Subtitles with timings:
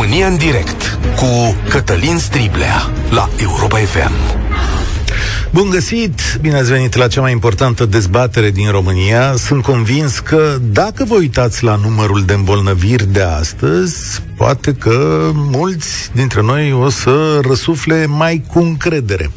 [0.00, 4.12] România în direct cu Cătălin Striblea la Europa FM.
[5.50, 6.20] Bun găsit!
[6.40, 9.34] Bine ați venit la cea mai importantă dezbatere din România.
[9.36, 16.10] Sunt convins că dacă vă uitați la numărul de îmbolnăviri de astăzi, poate că mulți
[16.12, 19.30] dintre noi o să răsufle mai cu încredere.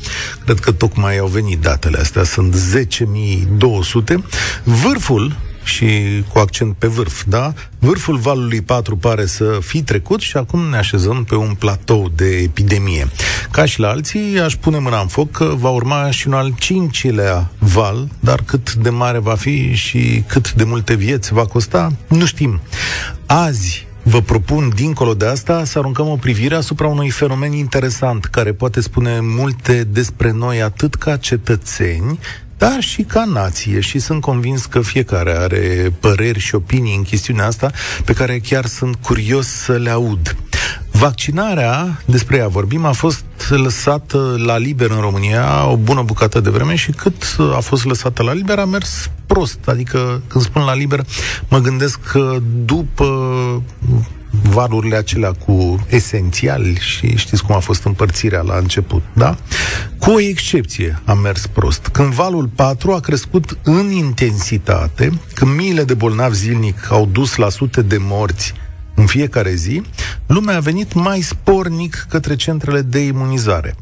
[0.45, 4.15] Cred că tocmai au venit datele astea, sunt 10.200.
[4.63, 5.35] Vârful
[5.71, 7.53] și cu accent pe vârf, da?
[7.79, 12.37] Vârful valului 4 pare să fi trecut și acum ne așezăm pe un platou de
[12.37, 13.07] epidemie.
[13.51, 16.53] Ca și la alții, aș pune mâna în foc că va urma și un al
[16.59, 21.91] cincilea val, dar cât de mare va fi și cât de multe vieți va costa,
[22.07, 22.59] nu știm.
[23.25, 28.53] Azi, Vă propun, dincolo de asta, să aruncăm o privire asupra unui fenomen interesant, care
[28.53, 32.19] poate spune multe despre noi atât ca cetățeni,
[32.61, 37.45] dar și ca nație și sunt convins că fiecare are păreri și opinii în chestiunea
[37.45, 37.71] asta
[38.05, 40.35] pe care chiar sunt curios să le aud.
[40.91, 46.49] Vaccinarea, despre ea vorbim, a fost lăsată la liber în România o bună bucată de
[46.49, 49.59] vreme și cât a fost lăsată la liber a mers prost.
[49.65, 51.05] Adică, când spun la liber,
[51.49, 53.05] mă gândesc că după
[54.41, 59.37] valurile acelea cu esențiali și știți cum a fost împărțirea la început, da?
[59.99, 61.87] Cu o excepție a mers prost.
[61.87, 67.49] Când valul 4 a crescut în intensitate, când miile de bolnavi zilnic au dus la
[67.49, 68.53] sute de morți
[68.95, 69.81] în fiecare zi,
[70.27, 73.75] lumea a venit mai spornic către centrele de imunizare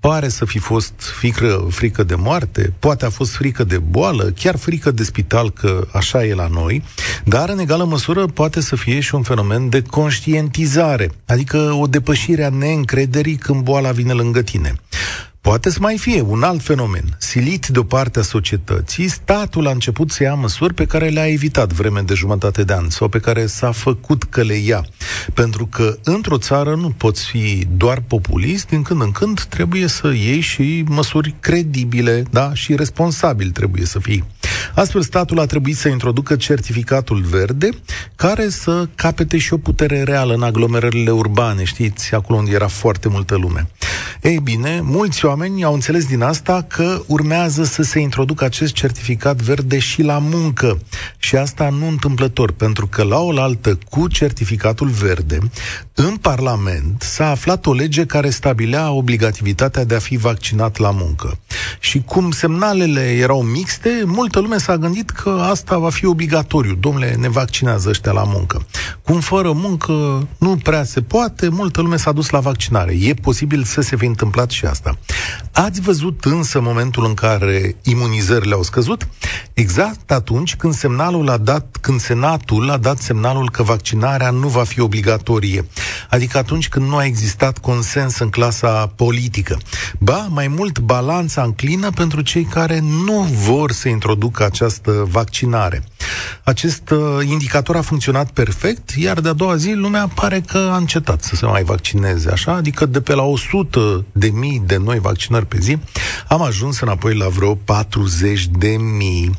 [0.00, 4.56] pare să fi fost frică, frică de moarte, poate a fost frică de boală, chiar
[4.56, 6.82] frică de spital, că așa e la noi,
[7.24, 12.44] dar în egală măsură poate să fie și un fenomen de conștientizare, adică o depășire
[12.44, 14.74] a neîncrederii când boala vine lângă tine.
[15.46, 17.16] Poate să mai fie un alt fenomen.
[17.18, 21.26] Silit de o parte a societății, statul a început să ia măsuri pe care le-a
[21.26, 24.86] evitat vreme de jumătate de an sau pe care s-a făcut că le ia.
[25.34, 30.06] Pentru că într-o țară nu poți fi doar populist, din când în când trebuie să
[30.06, 34.24] iei și măsuri credibile, da, și responsabil trebuie să fii.
[34.74, 37.68] Astfel, statul a trebuit să introducă certificatul verde,
[38.16, 43.08] care să capete și o putere reală în aglomerările urbane, știți, acolo unde era foarte
[43.08, 43.68] multă lume.
[44.22, 49.36] Ei bine, mulți oameni au înțeles din asta că urmează să se introducă acest certificat
[49.36, 50.78] verde și la muncă.
[51.18, 55.38] Și asta nu întâmplător, pentru că la oaltă cu certificatul verde,
[55.94, 61.38] în Parlament s-a aflat o lege care stabilea obligativitatea de a fi vaccinat la muncă.
[61.80, 66.74] Și cum semnalele erau mixte, multă lume s-a gândit că asta va fi obligatoriu.
[66.74, 68.66] Domnule, ne vaccinează ăștia la muncă.
[69.06, 72.96] Cum fără muncă nu prea se poate, multă lume s-a dus la vaccinare.
[73.00, 74.98] E posibil să se fi întâmplat și asta.
[75.52, 79.08] Ați văzut însă momentul în care imunizările au scăzut?
[79.52, 84.64] Exact atunci când semnalul a dat, când Senatul a dat semnalul că vaccinarea nu va
[84.64, 85.66] fi obligatorie.
[86.10, 89.58] Adică atunci când nu a existat consens în clasa politică.
[89.98, 95.84] Ba, mai mult, balanța înclină pentru cei care nu vor să introducă această vaccinare.
[96.44, 101.22] Acest uh, indicator a funcționat perfect, iar de-a doua zi lumea pare că a încetat
[101.22, 102.52] să se mai vaccineze, așa?
[102.52, 105.78] Adică de pe la 100 de mii de noi vaccinări pe zi,
[106.28, 109.30] am ajuns înapoi la vreo 40 de mii.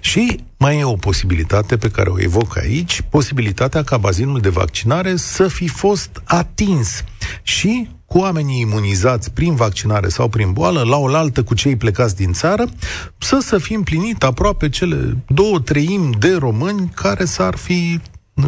[0.00, 5.16] Și mai e o posibilitate pe care o evoc aici, posibilitatea ca bazinul de vaccinare
[5.16, 7.04] să fi fost atins
[7.42, 12.32] și cu oamenii imunizați prin vaccinare sau prin boală, la oaltă cu cei plecați din
[12.32, 12.64] țară,
[13.18, 18.00] să să fi împlinit aproape cele două treimi de români care s-ar fi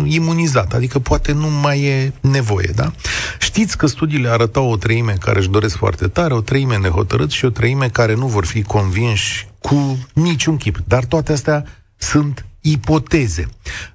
[0.04, 2.92] imunizat, adică poate nu mai e nevoie, da?
[3.38, 7.44] Știți că studiile arătau o treime care își doresc foarte tare, o treime nehotărât și
[7.44, 10.78] o treime care nu vor fi convinși cu niciun chip.
[10.86, 11.64] Dar toate astea
[11.96, 13.48] sunt ipoteze.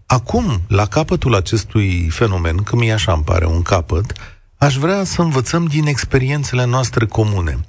[0.06, 4.14] Acum, la capătul acestui fenomen, că mie așa îmi pare un capăt,
[4.58, 7.60] aș vrea să învățăm din experiențele noastre comune.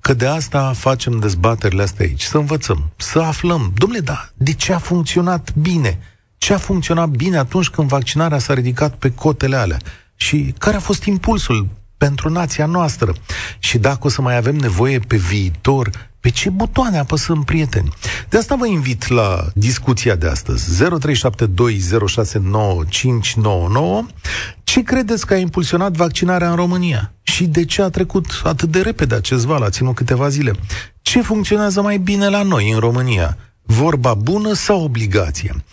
[0.00, 2.22] Că de asta facem dezbaterile astea aici.
[2.22, 3.72] Să învățăm, să aflăm.
[3.74, 5.98] Domnule, da, de ce a funcționat bine?
[6.42, 9.76] Ce a funcționat bine atunci când vaccinarea s-a ridicat pe cotele alea?
[10.16, 13.14] Și care a fost impulsul pentru nația noastră?
[13.58, 15.90] Și dacă o să mai avem nevoie pe viitor
[16.20, 17.92] pe ce butoane apăsăm, prieteni?
[18.28, 20.84] De asta vă invit la discuția de astăzi.
[20.84, 20.88] 0372069599.
[24.64, 27.12] Ce credeți că a impulsionat vaccinarea în România?
[27.22, 29.62] Și de ce a trecut atât de repede acest val?
[29.62, 30.52] A ținut câteva zile.
[31.02, 33.36] Ce funcționează mai bine la noi, în România?
[33.62, 35.64] Vorba bună sau obligație?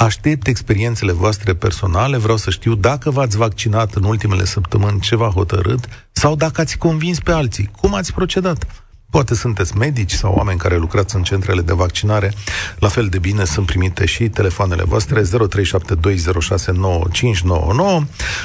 [0.00, 5.88] Aștept experiențele voastre personale, vreau să știu dacă v-ați vaccinat în ultimele săptămâni ceva hotărât
[6.12, 7.70] sau dacă ați convins pe alții.
[7.80, 8.66] Cum ați procedat?
[9.10, 12.32] Poate sunteți medici sau oameni care lucrați în centrele de vaccinare.
[12.78, 15.26] La fel de bine sunt primite și telefoanele voastre 0372069599.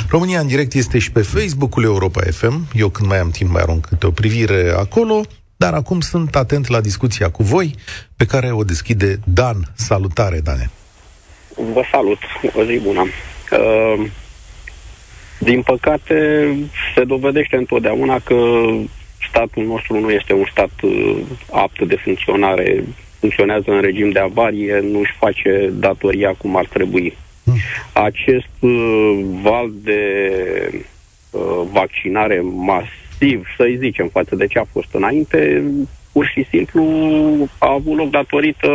[0.10, 2.68] România în direct este și pe Facebook-ul Europa FM.
[2.74, 5.22] Eu când mai am timp mai arunc câte o privire acolo.
[5.56, 7.76] Dar acum sunt atent la discuția cu voi,
[8.16, 9.72] pe care o deschide Dan.
[9.76, 10.72] Salutare, Dane!
[11.56, 12.20] Vă salut!
[12.56, 13.06] O zi bună!
[13.52, 14.06] Uh,
[15.40, 16.48] din păcate,
[16.96, 18.36] se dovedește întotdeauna că
[19.30, 21.18] statul nostru nu este un stat uh,
[21.52, 22.84] apt de funcționare,
[23.20, 27.18] funcționează în regim de avarie, nu își face datoria cum ar trebui.
[27.44, 27.56] Hmm.
[27.94, 30.12] Acest uh, val de
[31.32, 35.64] uh, vaccinare masiv, să-i zicem, față de ce a fost înainte,
[36.16, 36.84] pur și simplu
[37.58, 38.70] a avut loc datorită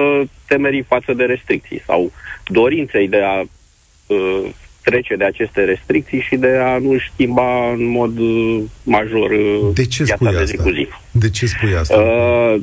[0.47, 2.13] temerii față de restricții sau
[2.47, 4.45] dorinței de a uh,
[4.83, 9.87] trece de aceste restricții și de a nu schimba în mod uh, major uh, de
[9.87, 10.89] ce spui de zi cu zi.
[11.11, 12.01] De ce spui asta?
[12.01, 12.61] Uh,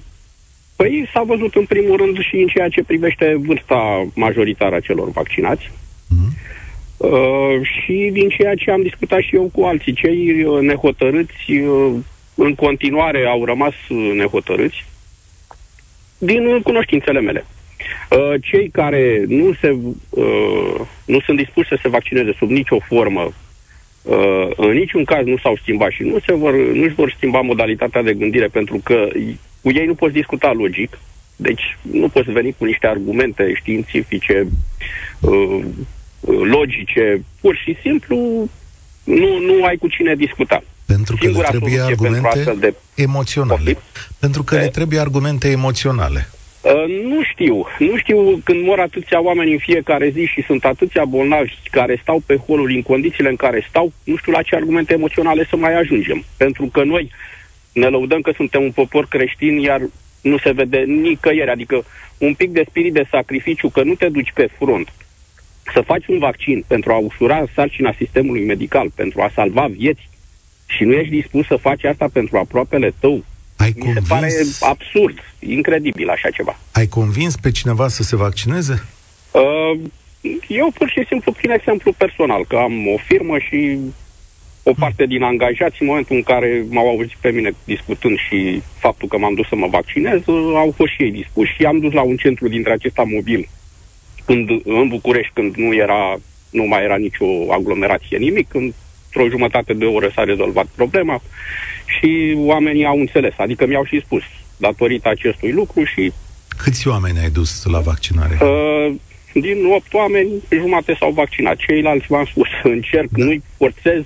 [0.75, 5.09] păi s-a văzut în primul rând și în ceea ce privește vârsta majoritară a celor
[5.11, 5.71] vaccinați.
[5.71, 6.31] Uh-huh.
[6.97, 11.93] Uh, și din ceea ce am discutat și eu cu alții, cei uh, nehotărâți uh,
[12.37, 13.73] în continuare au rămas
[14.15, 14.85] nehotărâți
[16.17, 17.45] din cunoștințele mele.
[18.09, 19.77] Uh, cei care nu, se,
[20.09, 20.75] uh,
[21.05, 23.33] nu sunt dispuși să se vaccineze sub nicio formă,
[24.01, 28.01] uh, în niciun caz nu s-au schimbat și nu se vor, nu-și vor schimba modalitatea
[28.01, 29.07] de gândire pentru că
[29.61, 30.99] cu ei nu poți discuta logic,
[31.35, 34.47] deci nu poți veni cu niște argumente științifice,
[36.43, 38.49] logice, pur și simplu
[39.03, 40.63] nu, nu ai cu cine discuta.
[40.87, 43.77] Pentru că Singura le trebuie argumente pentru de emoționale.
[44.19, 46.29] Pentru că le trebuie argumente emoționale.
[46.61, 47.65] Uh, nu știu.
[47.79, 52.21] Nu știu când mor atâția oameni în fiecare zi și sunt atâția bolnavi care stau
[52.25, 55.73] pe holuri în condițiile în care stau, nu știu la ce argumente emoționale să mai
[55.73, 56.23] ajungem.
[56.37, 57.11] Pentru că noi
[57.71, 59.81] ne lăudăm că suntem un popor creștin, iar
[60.21, 61.49] nu se vede nicăieri.
[61.49, 61.85] Adică
[62.17, 64.87] un pic de spirit de sacrificiu, că nu te duci pe front
[65.73, 70.09] să faci un vaccin pentru a ușura sarcina sistemului medical, pentru a salva vieți
[70.67, 73.23] și nu ești dispus să faci asta pentru aproapele tău,
[73.55, 74.07] ai Mi convins...
[74.07, 76.59] se pare absurd, incredibil așa ceva.
[76.71, 78.83] Ai convins pe cineva să se vaccineze?
[79.31, 79.79] Uh,
[80.47, 83.79] eu pur și simplu prin exemplu personal, că am o firmă și
[84.63, 89.07] o parte din angajați, în momentul în care m-au auzit pe mine discutând și faptul
[89.07, 90.21] că m-am dus să mă vaccinez,
[90.55, 93.49] au fost și ei dispuși și am dus la un centru dintre acesta mobil
[94.25, 96.17] când, în București, când nu era
[96.49, 98.47] nu mai era nicio aglomerație, nimic,
[99.17, 101.21] într-o jumătate de oră s-a rezolvat problema
[101.99, 104.21] și oamenii au înțeles, adică mi-au și spus
[104.57, 106.13] datorită acestui lucru și...
[106.57, 108.37] Câți oameni ai dus la vaccinare?
[108.41, 108.95] Uh,
[109.33, 111.55] din 8 oameni, jumate s-au vaccinat.
[111.55, 113.23] Ceilalți, v-am spus, încerc, da.
[113.23, 114.03] nu-i forțez,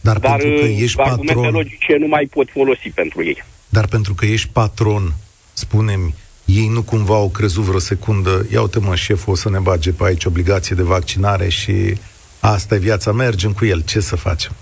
[0.00, 1.52] dar, dar pentru că uh, ești argumente patron...
[1.52, 3.44] logice nu mai pot folosi pentru ei.
[3.68, 5.14] Dar pentru că ești patron,
[5.52, 6.14] spunem,
[6.44, 9.90] ei nu cumva au crezut vreo secundă, ia uite mă, șeful o să ne bage
[9.90, 11.94] pe aici obligație de vaccinare și
[12.40, 14.52] asta e viața, mergem cu el, ce să facem?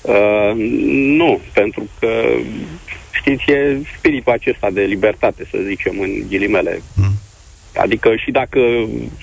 [0.00, 0.52] Uh,
[1.16, 2.08] nu, pentru că,
[3.10, 6.82] știți, e spiritul acesta de libertate, să zicem, în ghilimele.
[6.94, 7.12] Mm.
[7.76, 8.58] Adică și dacă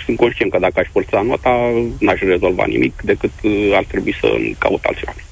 [0.05, 1.57] sunt conștient că dacă aș forța nota,
[1.99, 4.27] n-aș rezolva nimic, decât uh, ar trebui să
[4.57, 5.29] caut alți oameni.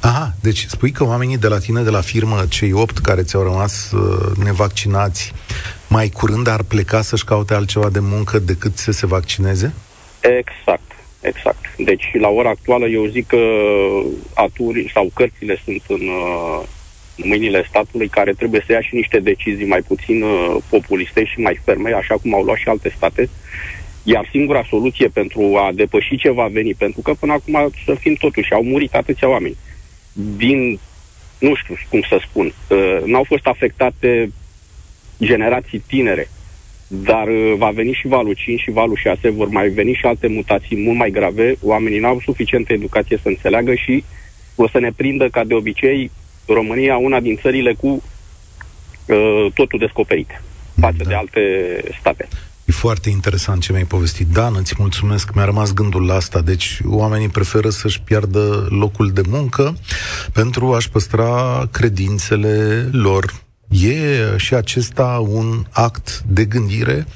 [0.00, 3.42] Aha, deci spui că oamenii de la tine, de la firmă, cei opt care ți-au
[3.42, 5.32] rămas uh, nevaccinați,
[5.88, 9.74] mai curând ar pleca să-și caute altceva de muncă decât să se vaccineze?
[10.20, 10.87] Exact.
[11.20, 11.74] Exact.
[11.76, 13.40] Deci, la ora actuală, eu zic că
[14.34, 16.62] aturi sau cărțile sunt în uh,
[17.16, 21.60] mâinile statului care trebuie să ia și niște decizii mai puțin uh, populiste și mai
[21.64, 23.28] ferme, așa cum au luat și alte state.
[24.02, 28.14] Iar singura soluție pentru a depăși ce va veni, pentru că până acum, să fim
[28.14, 29.56] totuși, au murit atâția oameni.
[30.12, 30.78] Din,
[31.38, 34.32] nu știu cum să spun, uh, n-au fost afectate
[35.18, 36.28] generații tinere
[36.88, 40.26] dar uh, va veni și valul 5 și valul 6, vor mai veni și alte
[40.26, 44.04] mutații mult mai grave, oamenii n-au suficientă educație să înțeleagă și
[44.54, 46.10] o să ne prindă ca de obicei
[46.46, 47.86] România una din țările cu
[49.06, 50.42] uh, totul descoperit
[50.80, 51.08] față da.
[51.08, 51.40] de alte
[52.00, 52.28] state.
[52.64, 54.26] E foarte interesant ce mi-ai povestit.
[54.26, 56.40] Dan, îți mulțumesc, mi-a rămas gândul la asta.
[56.40, 59.76] Deci oamenii preferă să-și piardă locul de muncă
[60.32, 63.24] pentru a-și păstra credințele lor
[63.68, 67.06] E și acesta un act de gândire?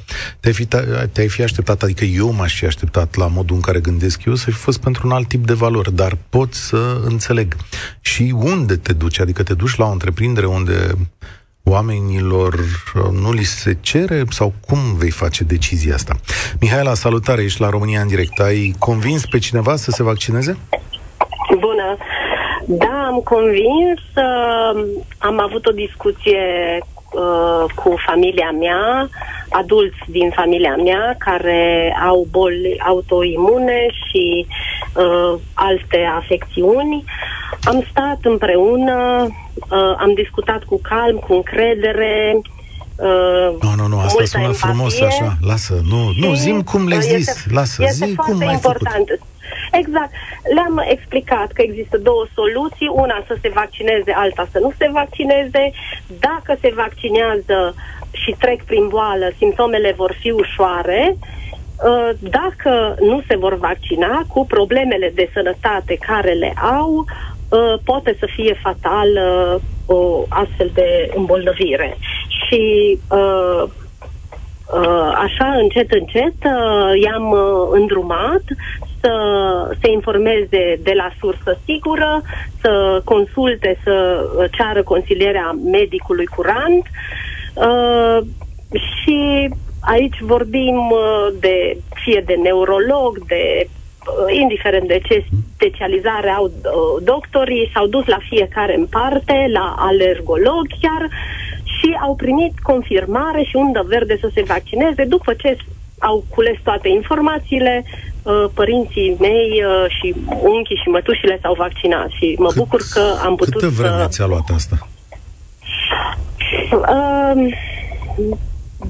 [0.41, 0.67] Te-ai fi,
[1.13, 4.45] te-ai fi așteptat, adică eu m-aș fi așteptat la modul în care gândesc eu să
[4.45, 7.57] fi fost pentru un alt tip de valori, dar pot să înțeleg.
[8.01, 9.21] Și unde te duci?
[9.21, 10.95] Adică te duci la o întreprindere unde
[11.63, 16.15] oamenilor uh, nu li se cere sau cum vei face decizia asta?
[16.61, 18.41] Mihaela, salutare, ești la România în direct.
[18.41, 20.57] Ai convins pe cineva să se vaccineze?
[21.49, 21.97] Bună!
[22.67, 24.01] Da, am convins.
[24.17, 24.85] Uh,
[25.19, 26.43] am avut o discuție
[27.13, 29.09] uh, cu familia mea,
[29.49, 34.47] adulți din familia mea care au boli autoimune și
[34.97, 37.05] uh, alte afecțiuni.
[37.65, 39.27] Am stat împreună,
[39.71, 42.41] uh, am discutat cu calm, cu încredere,
[42.97, 44.69] Uh, nu, nu, nu, asta sună empatie.
[44.69, 48.53] frumos așa, lasă, nu, nu, zim cum le-ai zis, este, lasă, este zi cum ai
[48.53, 49.07] important.
[49.09, 49.21] făcut.
[49.81, 50.11] Exact.
[50.55, 55.73] Le-am explicat că există două soluții, una să se vaccineze, alta să nu se vaccineze.
[56.21, 57.75] Dacă se vaccinează
[58.13, 61.17] și trec prin boală, simptomele vor fi ușoare.
[61.17, 68.17] Uh, dacă nu se vor vaccina cu problemele de sănătate care le au, uh, poate
[68.19, 69.09] să fie fatal
[69.87, 71.97] o astfel de îmbolnăvire.
[72.29, 72.63] Și
[73.11, 73.63] uh,
[74.73, 78.43] uh, așa, încet, încet, uh, i-am uh, îndrumat
[79.03, 82.23] să se informeze de la sursă sigură,
[82.61, 86.85] să consulte, să ceară consilierea medicului curant.
[87.55, 88.19] Uh,
[88.71, 89.49] și
[89.81, 97.03] aici vorbim uh, de fie de neurolog, de uh, indiferent de ce specializare au uh,
[97.05, 101.09] doctorii, s-au dus la fiecare în parte, la alergolog chiar
[101.65, 105.57] și au primit confirmare și undă verde să se vaccineze după ce
[105.99, 108.12] au cules toate informațiile, uh,
[108.55, 113.37] părinții mei uh, și unchii și mătușile s-au vaccinat și mă Cât, bucur că am
[113.37, 114.09] putut Câtă vreme să...
[114.09, 114.89] ți-a luat asta?
[116.73, 117.55] Uh,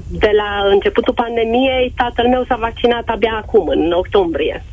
[0.07, 4.63] de la începutul pandemiei, tatăl meu s-a vaccinat abia acum, în octombrie.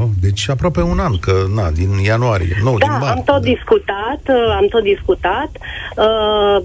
[0.00, 3.08] Oh, deci aproape un an, că na, din ianuarie, nu, da, din martie.
[3.08, 3.48] am tot da.
[3.52, 5.50] discutat, uh, am tot discutat,
[5.96, 6.56] uh,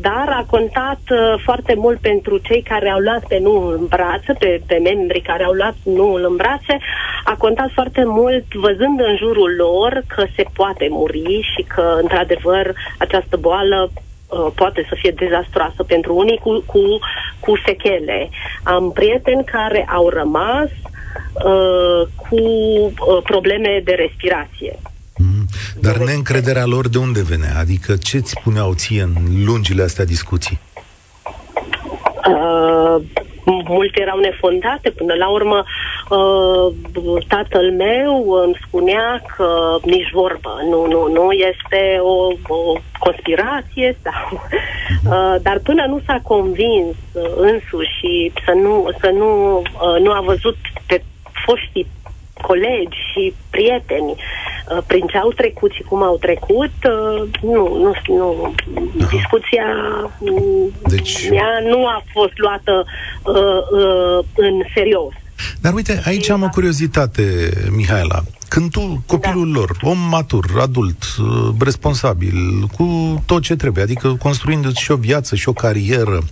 [0.00, 4.32] dar a contat uh, foarte mult pentru cei care au luat pe nu în brațe,
[4.38, 6.78] pe, pe membrii care au luat nu în brațe,
[7.24, 12.74] a contat foarte mult văzând în jurul lor că se poate muri și că, într-adevăr,
[12.98, 13.90] această boală
[14.54, 16.80] poate să fie dezastroasă pentru unii cu, cu,
[17.40, 18.28] cu sechele.
[18.62, 20.95] Am prieteni care au rămas Uh,
[22.16, 24.78] cu uh, probleme de respirație.
[25.16, 25.46] Mm.
[25.80, 27.58] Dar neîncrederea lor de unde venea?
[27.58, 30.58] Adică ce îți spuneau ție în lungile astea discuții?
[32.26, 33.02] Uh,
[33.46, 34.90] multe erau nefondate.
[34.90, 35.64] Până la urmă,
[36.10, 43.98] uh, tatăl meu îmi spunea că nici vorbă, nu, nu, nu, este o, o conspirație
[44.02, 44.40] sau...
[45.02, 45.10] Mhm.
[45.12, 50.10] Uh, dar până nu s-a convins uh, însuși și să nu, să nu, uh, nu
[50.12, 51.02] a văzut pe
[51.44, 51.86] foștii
[52.48, 57.92] colegi și prieteni uh, prin ce au trecut și cum au trecut, uh, nu, nu,
[58.18, 58.54] nu.
[59.16, 59.66] Discuția
[60.18, 61.30] mm, deci...
[61.30, 65.12] mea nu a fost luată uh, uh, în serios.
[65.60, 67.22] Dar uite, aici am o curiozitate,
[67.70, 68.22] Mihaela.
[68.48, 69.58] Când tu, copilul da.
[69.58, 72.86] lor, om matur, adult, uh, responsabil, cu
[73.26, 76.22] tot ce trebuie, adică construindu-ți și o viață și o carieră,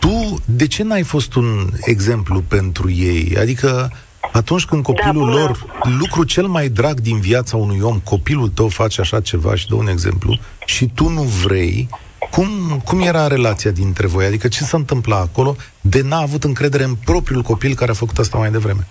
[0.00, 3.36] tu, de ce n-ai fost un exemplu pentru ei?
[3.38, 3.92] Adică,
[4.32, 5.66] atunci când da, copilul da, lor,
[5.98, 9.74] lucru cel mai drag din viața unui om, copilul tău face așa ceva și dă
[9.74, 11.88] un exemplu, și tu nu vrei,
[12.30, 12.48] cum,
[12.84, 14.24] cum era relația dintre voi?
[14.24, 18.18] Adică ce se întâmpla acolo de n-a avut încredere în propriul copil care a făcut
[18.18, 18.86] asta mai devreme?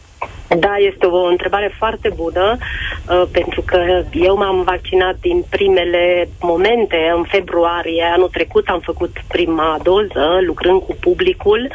[0.60, 7.12] Da, este o întrebare foarte bună, uh, pentru că eu m-am vaccinat din primele momente.
[7.16, 11.70] În februarie anul trecut am făcut prima doză, lucrând cu publicul.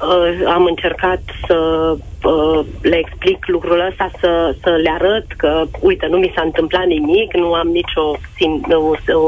[0.00, 1.56] Uh, am încercat să
[2.24, 6.86] uh, le explic lucrul ăsta, să, să le arăt că, uite, nu mi s-a întâmplat
[6.86, 8.16] nimic, nu am nicio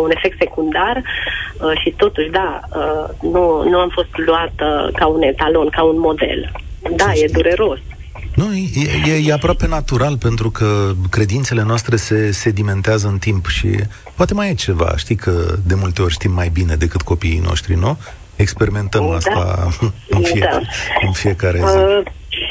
[0.02, 5.22] un efect secundar uh, și totuși, da, uh, nu, nu am fost luată ca un
[5.22, 6.52] etalon, ca un model.
[6.96, 7.78] Da, e dureros.
[8.36, 13.68] Nu, e, e, e aproape natural pentru că credințele noastre se sedimentează în timp și
[14.14, 14.92] poate mai e ceva.
[14.96, 17.98] Știi că de multe ori știm mai bine decât copiii noștri, nu?
[18.36, 19.16] Experimentăm da.
[19.16, 19.68] asta
[20.08, 20.60] în, fie, da.
[21.06, 21.76] în fiecare zi.
[21.76, 22.02] Uh,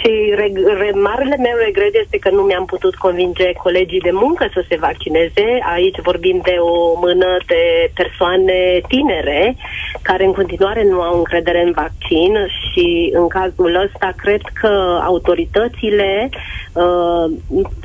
[0.05, 4.43] și reg- re- marele meu regret este că nu mi-am putut convinge colegii de muncă
[4.53, 5.47] să se vaccineze.
[5.75, 7.63] Aici vorbim de o mână de
[7.99, 9.55] persoane tinere
[10.01, 12.31] care în continuare nu au încredere în vaccin
[12.61, 12.85] și
[13.19, 14.73] în cazul ăsta cred că
[15.11, 16.29] autoritățile
[16.73, 17.25] uh,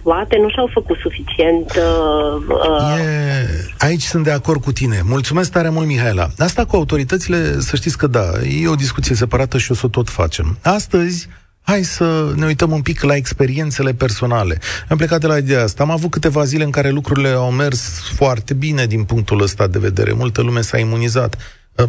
[0.03, 1.67] poate nu și-au făcut suficient.
[1.77, 2.99] Uh, uh...
[2.99, 4.99] E, aici sunt de acord cu tine.
[5.05, 6.27] Mulțumesc tare mult, Mihaela.
[6.39, 8.27] Asta cu autoritățile, să știți că da,
[8.63, 10.59] e o discuție separată și o să o tot facem.
[10.63, 11.29] Astăzi,
[11.63, 14.59] Hai să ne uităm un pic la experiențele personale.
[14.89, 15.83] Am plecat de la ideea asta.
[15.83, 19.79] Am avut câteva zile în care lucrurile au mers foarte bine din punctul ăsta de
[19.79, 20.13] vedere.
[20.13, 21.37] Multă lume s-a imunizat.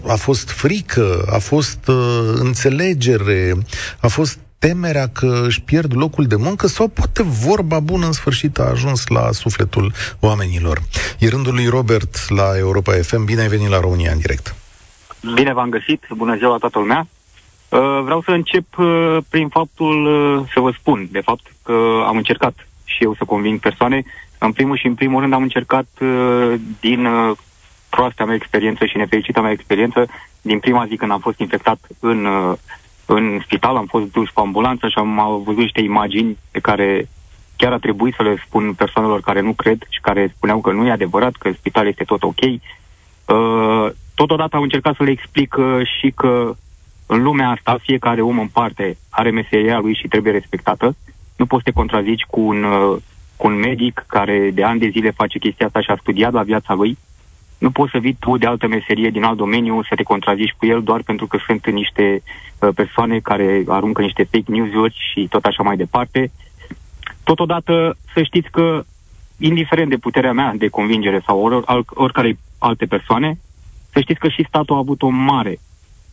[0.07, 1.95] A fost frică, a fost uh,
[2.33, 3.57] înțelegere,
[3.99, 8.59] a fost temerea că își pierd locul de muncă sau poate vorba bună în sfârșit
[8.59, 10.81] a ajuns la sufletul oamenilor.
[11.19, 13.25] E rândul lui Robert la Europa FM.
[13.25, 14.55] Bine ai venit la România în direct.
[15.33, 17.07] Bine v-am găsit, bună ziua la toată lumea.
[17.71, 22.17] Uh, vreau să încep uh, prin faptul uh, să vă spun, de fapt, că am
[22.17, 24.03] încercat și eu să conving persoane.
[24.37, 25.87] În primul și în primul rând am încercat
[26.79, 27.07] din
[27.89, 30.05] proasta mea experiență și nefericita mea experiență,
[30.41, 32.27] din prima zi când am fost infectat în,
[33.05, 37.09] în spital, am fost dus pe ambulanță și am văzut niște imagini pe care
[37.55, 40.87] chiar a trebuit să le spun persoanelor care nu cred și care spuneau că nu
[40.87, 42.39] e adevărat, că spitalul este tot ok.
[44.15, 45.55] Totodată am încercat să le explic
[45.99, 46.55] și că
[47.13, 50.95] în lumea asta, fiecare om în parte are meseria lui și trebuie respectată.
[51.37, 52.97] Nu poți să te contrazici cu un, uh,
[53.35, 56.43] cu un medic care de ani de zile face chestia asta și a studiat la
[56.43, 56.97] viața lui.
[57.57, 60.65] Nu poți să vii tu de altă meserie din alt domeniu să te contrazici cu
[60.65, 62.21] el doar pentru că sunt niște
[62.59, 66.31] uh, persoane care aruncă niște fake news-uri și tot așa mai departe.
[67.23, 68.83] Totodată să știți că,
[69.37, 73.39] indiferent de puterea mea de convingere sau or, or, oricare alte persoane,
[73.89, 75.59] să știți că și statul a avut o mare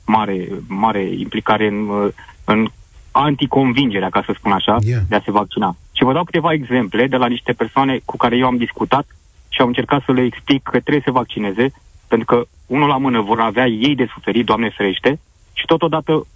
[0.09, 2.11] mare, mare implicare în,
[2.45, 2.69] în
[3.11, 5.01] anticonvingerea, ca să spun așa, yeah.
[5.09, 5.77] de a se vaccina.
[5.93, 9.07] Și vă dau câteva exemple de la niște persoane cu care eu am discutat
[9.49, 11.73] și am încercat să le explic că trebuie să se vaccineze,
[12.09, 15.21] pentru că unul la mână vor avea ei de suferit, Doamne ferește,
[15.53, 16.27] și totodată,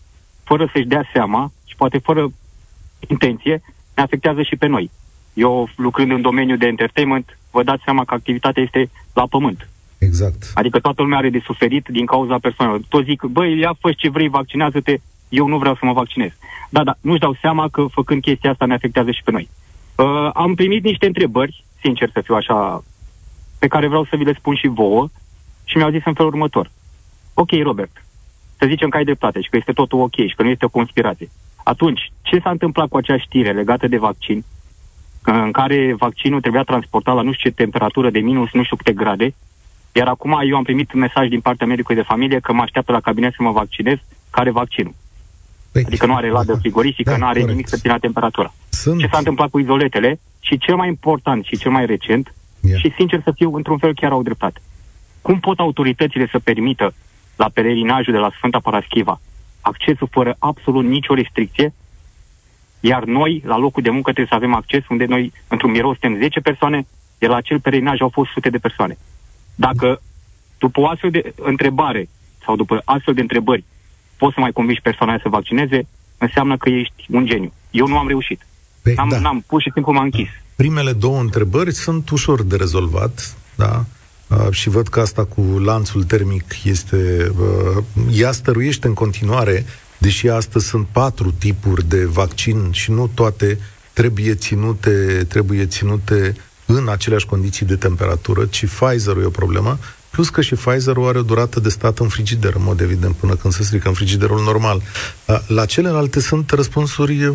[0.44, 2.32] fără să-și dea seama și poate fără
[3.08, 3.62] intenție,
[3.94, 4.90] ne afectează și pe noi.
[5.34, 9.68] Eu, lucrând în domeniul de entertainment, vă dați seama că activitatea este la pământ.
[10.04, 10.50] Exact.
[10.54, 12.80] Adică toată lumea are de suferit din cauza persoanelor.
[12.88, 14.96] Toți zic, băi, ia fă ce vrei, vaccinează-te,
[15.28, 16.30] eu nu vreau să mă vaccinez.
[16.70, 19.48] Da, da, nu-și dau seama că făcând chestia asta ne afectează și pe noi.
[19.96, 22.84] Uh, am primit niște întrebări, sincer să fiu așa,
[23.58, 25.08] pe care vreau să vi le spun și vouă
[25.64, 26.70] și mi-au zis în felul următor.
[27.34, 28.04] Ok, Robert,
[28.58, 30.76] să zicem că ai dreptate și că este totul ok și că nu este o
[30.78, 31.28] conspirație.
[31.62, 34.44] Atunci, ce s-a întâmplat cu acea știre legată de vaccin,
[35.22, 38.92] în care vaccinul trebuia transportat la nu știu ce temperatură de minus nu știu câte
[38.92, 39.34] grade
[39.92, 42.92] iar acum eu am primit un mesaj din partea medicului de familie că mă așteaptă
[42.92, 43.96] la cabinet să mă vaccinez,
[44.30, 44.94] care vaccinul.
[45.72, 47.50] Păi, adică nu are ladă frigorifică, da, nu are corect.
[47.50, 48.54] nimic să țină temperatura.
[48.68, 49.00] Sunt...
[49.00, 52.80] Ce s-a întâmplat cu izoletele și cel mai important și cel mai recent, yeah.
[52.80, 54.60] și sincer să fiu, într-un fel chiar au dreptate.
[55.22, 56.94] Cum pot autoritățile să permită
[57.36, 59.20] la pelerinajul de la Sfânta Paraschiva
[59.62, 61.74] accesul fără absolut nicio restricție,
[62.80, 66.20] iar noi, la locul de muncă, trebuie să avem acces unde noi, într-un birou, suntem
[66.20, 66.86] 10 persoane,
[67.18, 68.98] iar la acel pelerinaj au fost sute de persoane.
[69.54, 70.00] Dacă
[70.58, 72.08] după o astfel de întrebare
[72.44, 73.64] sau după astfel de întrebări
[74.16, 75.86] poți să mai convingi persoana să vaccineze,
[76.18, 77.52] înseamnă că ești un geniu.
[77.70, 78.46] Eu nu am reușit.
[78.82, 79.18] Păi, n-am, da.
[79.18, 80.28] n-am, pur și simplu m-am închis.
[80.56, 83.84] Primele două întrebări sunt ușor de rezolvat, da?
[84.28, 87.30] Uh, și văd că asta cu lanțul termic este...
[87.38, 89.64] Uh, ea stăruiește în continuare,
[89.98, 93.58] deși astăzi sunt patru tipuri de vaccin și nu toate
[93.92, 96.36] trebuie ținute, trebuie ținute
[96.76, 99.78] în aceleași condiții de temperatură, ci Pfizer-ul e o problemă,
[100.10, 103.34] plus că și Pfizer-ul are o durată de stat în frigider, în mod evident, până
[103.34, 104.82] când se strică în frigiderul normal.
[105.46, 107.32] La celelalte sunt răspunsuri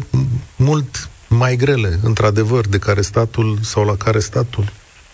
[0.56, 4.64] mult mai grele, într-adevăr, de care statul sau la care statul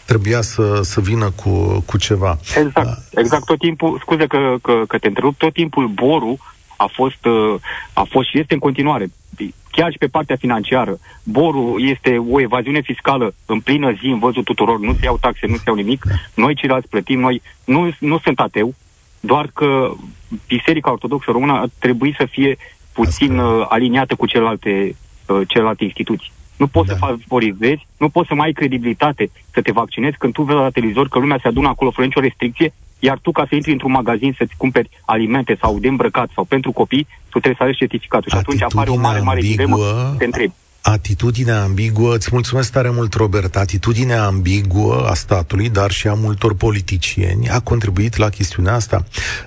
[0.05, 2.39] trebuia să, să vină cu, cu ceva.
[2.57, 6.37] Exact, exact tot timpul, scuze că, că, că te întrerup, tot timpul borul
[6.83, 7.55] a fost, uh,
[7.93, 9.05] a fost și este în continuare.
[9.71, 10.99] Chiar și pe partea financiară.
[11.23, 14.79] Borul este o evaziune fiscală în plină zi, în văzul tuturor.
[14.79, 16.05] Nu se iau taxe, nu se iau nimic.
[16.33, 17.19] Noi ceilalți plătim.
[17.19, 18.73] Noi nu, nu sunt ateu,
[19.19, 19.91] doar că
[20.47, 22.57] Biserica Ortodoxă Română ar trebui să fie
[22.93, 24.95] puțin uh, aliniată cu celelalte,
[25.27, 26.31] uh, celelalte instituții.
[26.57, 26.93] Nu poți da.
[26.93, 30.69] să favorizezi, nu poți să mai ai credibilitate să te vaccinezi când tu vezi la
[30.69, 32.73] televizor că lumea se adună acolo fără nicio restricție
[33.07, 36.71] iar tu, ca să intri într-un magazin să-ți cumperi alimente sau de îmbrăcat sau pentru
[36.71, 38.31] copii, tu trebuie să alegi certificatul.
[38.31, 39.77] Și atunci apare o mare, mare dilemă,
[40.17, 40.53] te întrebi.
[40.81, 46.55] Atitudinea ambiguă, îți mulțumesc tare mult, Robert, atitudinea ambiguă a statului, dar și a multor
[46.55, 49.05] politicieni, a contribuit la chestiunea asta.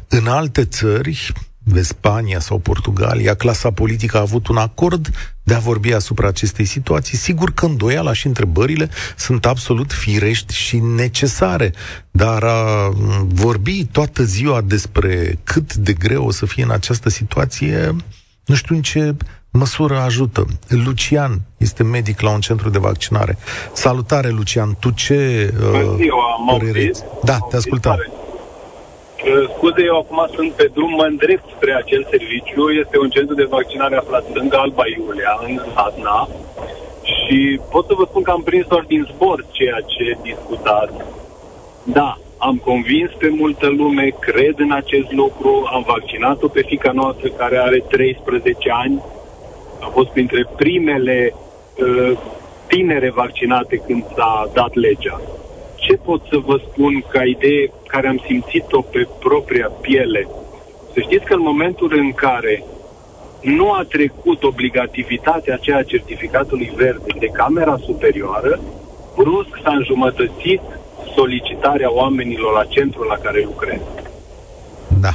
[0.08, 1.32] În alte țări,
[1.74, 5.10] Spania sau Portugalia, clasa politică a avut un acord
[5.42, 7.16] de a vorbi asupra acestei situații.
[7.16, 11.72] Sigur că îndoiala și întrebările sunt absolut firești și necesare,
[12.10, 12.90] dar a
[13.24, 17.96] vorbi toată ziua despre cât de greu o să fie în această situație,
[18.44, 19.14] nu știu în ce
[19.50, 20.46] măsură ajută.
[20.68, 23.38] Lucian este medic la un centru de vaccinare.
[23.72, 26.08] Salutare, Lucian, tu ce uh,
[26.58, 26.90] părere?
[27.24, 27.96] Da, te ascultăm.
[29.54, 32.70] Scuze, eu acum sunt pe drum, mă îndrept spre acel serviciu.
[32.70, 36.28] Este un centru de vaccinare aflat lângă Alba Iulia, în Hatna.
[37.02, 40.92] Și pot să vă spun că am prins doar din zbor ceea ce discutați.
[41.82, 47.28] Da, am convins pe multă lume, cred în acest lucru, am vaccinat-o pe fica noastră
[47.28, 49.02] care are 13 ani
[49.80, 52.18] a fost printre primele uh,
[52.66, 55.20] tinere vaccinate când s-a dat legea.
[55.86, 60.28] Ce pot să vă spun ca idee care am simțit-o pe propria piele?
[60.92, 62.64] Să știți că în momentul în care
[63.40, 68.60] nu a trecut obligativitatea aceea certificatului verde de Camera Superioară,
[69.16, 70.60] brusc s-a înjumătățit
[71.14, 73.80] solicitarea oamenilor la centrul la care lucrez.
[75.00, 75.14] Da.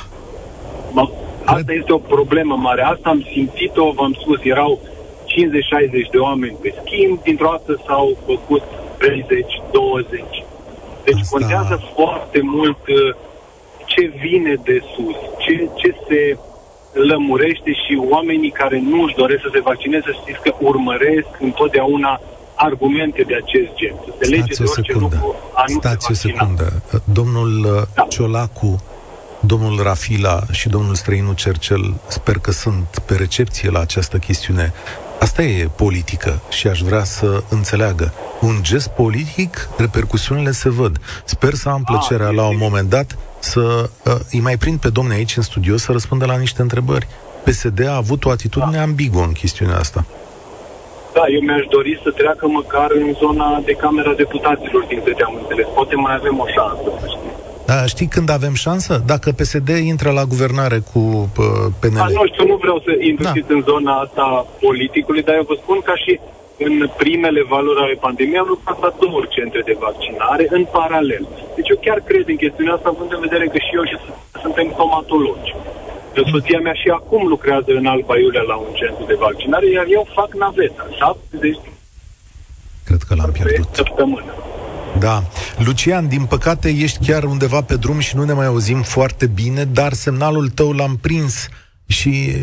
[1.46, 2.82] Asta este o problemă mare.
[2.82, 4.80] Asta am simțit-o, v-am spus, erau
[5.26, 8.64] 50-60 de oameni pe schimb, dintr-o dată s-au făcut
[8.98, 10.41] 30, 20.
[11.04, 11.38] Deci Asta...
[11.38, 13.16] contează foarte mult uh,
[13.86, 16.38] ce vine de sus, ce, ce se
[16.94, 22.22] lămurește și oamenii care nu își doresc să se vaccineze, să știți că urmăresc întotdeauna
[22.56, 23.96] argumente de acest gen.
[24.06, 25.16] Să se lege de orice secundă.
[25.16, 26.84] lucru a nu Stați o secundă.
[27.04, 28.06] Domnul uh, da.
[28.10, 28.84] Ciolacu,
[29.40, 34.74] domnul Rafila și domnul Străinu Cercel, sper că sunt pe recepție la această chestiune.
[35.26, 38.14] Asta e politică și aș vrea să înțeleagă.
[38.42, 40.98] Un gest politic, repercusiunile se văd.
[41.24, 44.90] Sper să am plăcerea a, la un moment dat să uh, îi mai prind pe
[44.90, 47.08] domne aici în studio să răspundă la niște întrebări.
[47.44, 48.82] PSD a avut o atitudine da.
[48.82, 50.06] ambiguă în chestiunea asta.
[51.14, 55.36] Da, eu mi-aș dori să treacă măcar în zona de Camera Deputaților, din câte am
[55.42, 55.68] înțeles.
[55.74, 57.41] Poate mai avem o șansă, să știți.
[57.66, 59.04] Da, știi când avem șansă?
[59.06, 61.02] Dacă PSD intră la guvernare cu
[61.80, 62.02] PNL.
[62.04, 63.54] Da, nu știu, nu vreau să intru da.
[63.56, 64.26] în zona asta
[64.66, 66.20] politicului, dar eu vă spun ca și
[66.68, 71.24] în primele valori ale pandemiei am lucrat la două centre de vaccinare în paralel.
[71.56, 73.98] Deci eu chiar cred în chestiunea asta, având în vedere că și eu și
[74.44, 75.52] suntem stomatologi.
[76.32, 80.04] Soția mea și acum lucrează în Alba Iulia la un centru de vaccinare, iar eu
[80.18, 80.84] fac naveta.
[81.00, 81.58] 70
[82.88, 83.68] Cred că l-am pierdut.
[83.82, 84.34] Săptămână.
[85.00, 85.24] Da.
[85.58, 89.66] Lucian, din păcate ești chiar undeva pe drum și nu ne mai auzim foarte bine,
[89.66, 91.48] dar semnalul tău l-am prins
[91.86, 92.34] și,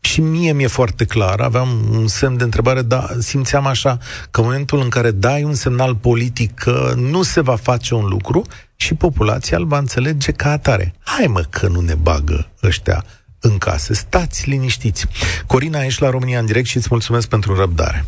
[0.00, 3.98] și mie mi-e foarte clar, aveam un semn de întrebare, dar simțeam așa
[4.30, 8.06] că în momentul în care dai un semnal politic că nu se va face un
[8.06, 8.42] lucru
[8.76, 10.94] și populația îl va înțelege ca atare.
[11.04, 13.04] Hai mă că nu ne bagă ăștia
[13.40, 13.94] în case.
[13.94, 15.06] Stați liniștiți.
[15.46, 18.04] Corina, ești la România în direct și îți mulțumesc pentru răbdare.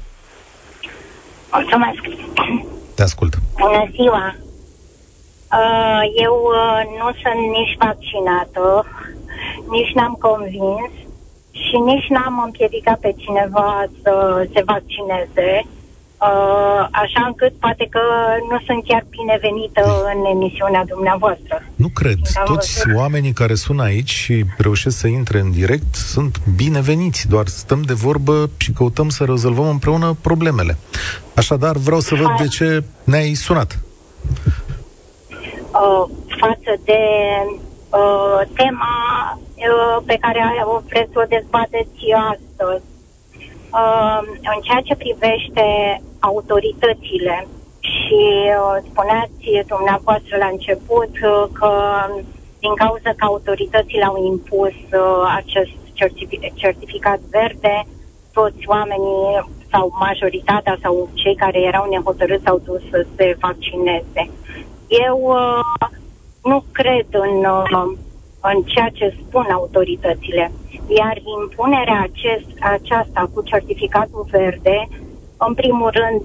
[1.52, 2.00] Mulțumesc.
[3.00, 3.34] Te ascult.
[3.58, 4.34] Bună ziua.
[5.58, 8.86] Uh, eu uh, nu sunt nici vaccinată,
[9.68, 10.92] nici n-am convins
[11.50, 15.66] și nici n-am împiedicat pe cineva să se vaccineze.
[16.20, 18.00] Uh, așa încât poate că
[18.50, 21.62] nu sunt chiar binevenită în emisiunea dumneavoastră.
[21.74, 22.18] Nu cred.
[22.44, 22.98] Toți văzut.
[22.98, 27.92] oamenii care sună aici și reușesc să intre în direct sunt bineveniți, doar stăm de
[27.92, 30.76] vorbă și căutăm să rezolvăm împreună problemele.
[31.34, 33.78] Așadar, vreau să văd de ce ne-ai sunat.
[35.72, 36.04] Uh,
[36.40, 37.00] față de
[37.90, 38.96] uh, tema
[39.38, 42.84] uh, pe care o vreți să o dezbateți astăzi,
[43.72, 44.20] uh,
[44.54, 45.64] în ceea ce privește
[46.20, 47.46] autoritățile
[47.80, 48.22] și
[48.60, 51.72] uh, spuneați dumneavoastră la început uh, că
[52.58, 57.86] din cauza că autoritățile au impus uh, acest certific- certificat verde,
[58.32, 64.22] toți oamenii sau majoritatea sau cei care erau nehotărâți au dus să se vaccineze.
[65.08, 65.88] Eu uh,
[66.42, 67.92] nu cred în, uh,
[68.40, 70.52] în ceea ce spun autoritățile,
[70.88, 74.88] iar impunerea acest, aceasta cu certificatul verde,
[75.48, 76.22] în primul rând,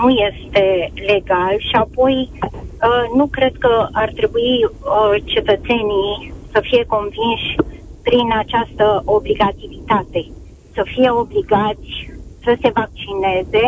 [0.00, 6.84] nu este legal și apoi uh, nu cred că ar trebui uh, cetățenii să fie
[6.84, 7.56] convinși
[8.02, 10.26] prin această obligativitate,
[10.74, 12.10] să fie obligați
[12.44, 13.64] să se vaccineze,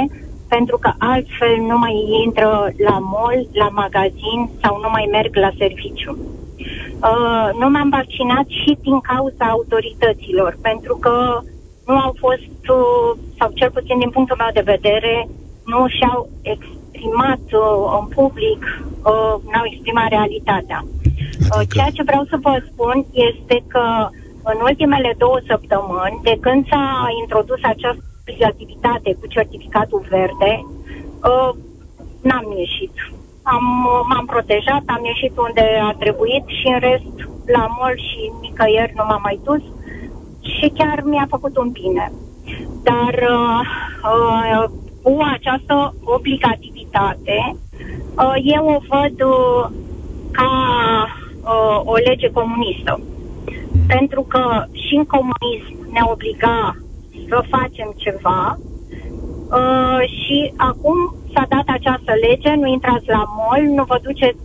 [0.48, 5.50] pentru că altfel nu mai intră la mall, la magazin sau nu mai merg la
[5.58, 6.18] serviciu.
[7.10, 11.40] Uh, nu m-am vaccinat și din cauza autorităților, pentru că
[11.86, 15.28] nu au fost, uh, sau cel puțin din punctul meu de vedere,
[15.72, 18.62] nu și-au exprimat uh, în public,
[19.10, 20.80] uh, n-au exprimat realitatea.
[20.84, 21.74] Uh, adică...
[21.74, 22.96] Ceea ce vreau să vă spun
[23.30, 23.84] este că
[24.50, 26.86] în ultimele două săptămâni, de când s-a
[27.22, 28.02] introdus această
[28.50, 30.52] activitate cu certificatul verde,
[31.30, 31.50] uh,
[32.22, 32.94] n-am ieșit.
[33.42, 33.64] Am,
[34.08, 37.16] m-am protejat, am ieșit unde a trebuit și în rest
[37.46, 39.62] la mol și nicăieri nu m-am mai dus
[40.42, 42.12] și chiar mi-a făcut un bine.
[42.82, 43.60] Dar uh,
[44.02, 44.64] uh,
[45.02, 47.56] cu această obligativitate,
[48.16, 49.70] uh, eu o văd uh,
[50.30, 50.50] ca
[51.42, 53.00] uh, o lege comunistă.
[53.86, 56.76] Pentru că și în comunism ne obliga
[57.28, 58.58] să facem ceva
[60.04, 64.38] și acum s-a dat această lege, nu intrați la mall, nu vă duceți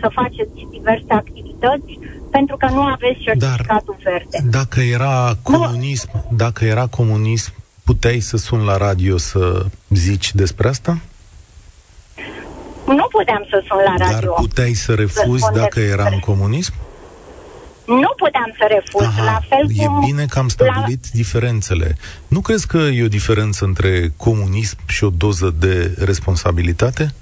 [0.00, 1.98] să faceți diverse activități,
[2.32, 4.48] pentru că nu aveți certificatul Dar verde.
[4.50, 6.36] Dacă era comunism, nu.
[6.36, 7.52] dacă era comunism,
[7.84, 10.98] puteai să suni la radio să zici despre asta?
[12.86, 14.28] Nu puteam să sun la radio.
[14.28, 16.72] Dar puteai să refuzi Răspunde dacă era în comunism?
[17.86, 20.00] Nu puteam să refuz, Aha, la fel e cum...
[20.04, 21.10] bine că am stabilit la...
[21.12, 21.96] diferențele.
[22.28, 27.14] Nu crezi că e o diferență între comunism și o doză de responsabilitate?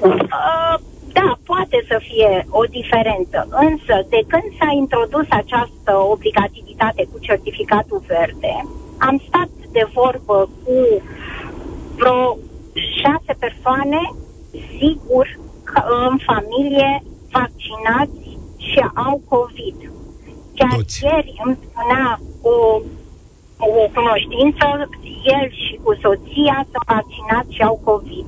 [0.00, 0.80] Uh,
[1.12, 8.02] da, poate să fie o diferență, însă de când s-a introdus această obligativitate cu certificatul
[8.06, 8.54] verde,
[8.98, 11.02] am stat de vorbă cu
[11.96, 12.38] vreo
[13.00, 14.02] șase persoane,
[14.78, 15.26] sigur,
[15.64, 19.78] că în familie vaccinați și au COVID.
[20.54, 21.04] Chiar Toți.
[21.04, 22.56] ieri îmi spunea o,
[23.58, 24.66] o cunoștință,
[25.24, 28.26] el și cu soția sunt vaccinați și au COVID.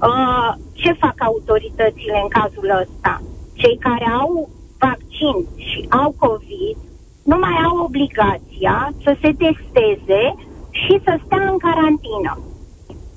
[0.00, 3.22] Uh, ce fac autoritățile în cazul ăsta?
[3.54, 6.76] Cei care au vaccin și au COVID
[7.22, 10.22] nu mai au obligația să se testeze
[10.70, 12.40] și să stea în carantină.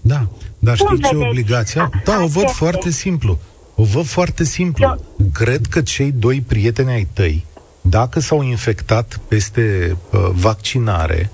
[0.02, 0.22] Da,
[0.60, 1.84] dar Cum știți ce vedeți obligația?
[1.84, 3.38] a- Da, o văd aceste- foarte simplu.
[3.76, 4.86] O văd foarte simplu.
[4.86, 5.00] Eu-
[5.34, 7.46] Cred că cei doi prieteni ai tăi,
[7.82, 11.32] dacă s-au infectat peste uh, vaccinare,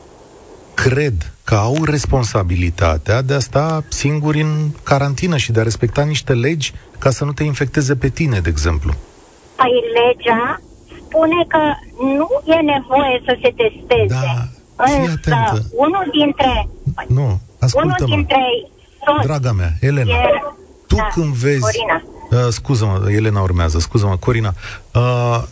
[0.76, 6.34] cred că au responsabilitatea de a sta singuri în carantină și de a respecta niște
[6.34, 8.94] legi ca să nu te infecteze pe tine, de exemplu.
[9.56, 10.62] Păi legea
[11.06, 11.60] spune că
[12.18, 14.08] nu e nevoie să se testeze.
[14.08, 14.48] Da,
[14.86, 15.66] fii Însă, atentă.
[15.72, 16.70] unul dintre...
[17.08, 18.16] Nu, Unul ascultă-mă.
[18.16, 18.38] dintre
[19.06, 20.42] soți Draga mea, Elena, e...
[20.88, 21.60] tu da, când vezi...
[21.60, 22.04] Corina.
[22.32, 24.54] Uh, scuză-mă, Elena urmează, scuză-mă, Corina.
[24.94, 25.44] Uh,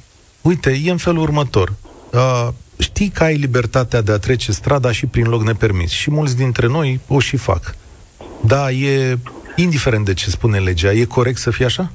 [0.42, 1.74] uite, e în felul următor.
[2.12, 5.92] Uh, știi că ai libertatea de a trece strada și prin loc nepermis.
[5.92, 7.76] Și mulți dintre noi o și fac.
[8.42, 9.18] Da, e
[9.56, 11.92] indiferent de ce spune legea, e corect să fie așa?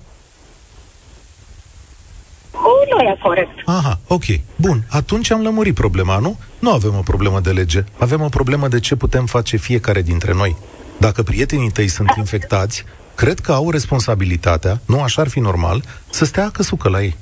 [2.99, 3.51] Nu e corect.
[3.65, 4.23] Aha, ok.
[4.57, 6.39] Bun, atunci am lămurit problema, nu?
[6.59, 7.85] Nu avem o problemă de lege.
[7.99, 10.57] Avem o problemă de ce putem face fiecare dintre noi.
[10.99, 16.25] Dacă prietenii tăi sunt infectați, cred că au responsabilitatea, nu așa ar fi normal, să
[16.25, 17.17] stea acăsucă la ei.